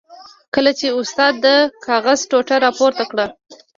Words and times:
کله 0.55 0.71
چې 0.79 0.87
استاد 0.99 1.33
د 1.45 1.47
کاغذ 1.85 2.19
ټوټه 2.29 2.55
را 2.63 2.71
پورته 2.77 3.03
کړه. 3.11 3.25